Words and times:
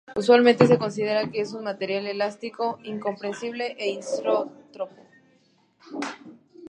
Usualmente 0.15 0.65
se 0.65 0.79
considera 0.79 1.29
que 1.29 1.41
es 1.41 1.53
un 1.53 1.63
material 1.65 2.07
elástico 2.07 2.79
incompresible 2.81 3.75
e 3.77 3.91
isótropo. 3.91 4.95